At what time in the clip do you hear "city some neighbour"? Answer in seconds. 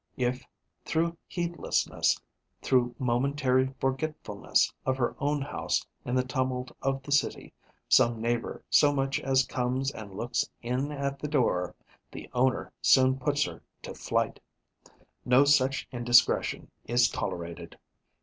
7.11-8.63